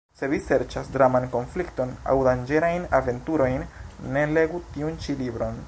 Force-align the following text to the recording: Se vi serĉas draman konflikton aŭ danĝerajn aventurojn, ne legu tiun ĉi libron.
Se 0.19 0.27
vi 0.31 0.37
serĉas 0.43 0.87
draman 0.95 1.27
konflikton 1.35 1.91
aŭ 2.13 2.15
danĝerajn 2.29 2.89
aventurojn, 3.01 3.61
ne 4.17 4.25
legu 4.33 4.67
tiun 4.75 5.01
ĉi 5.05 5.19
libron. 5.25 5.57